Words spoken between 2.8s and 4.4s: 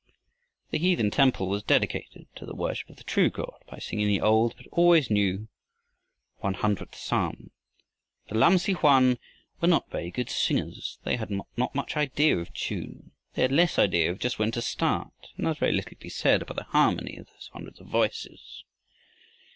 of the true God by singing the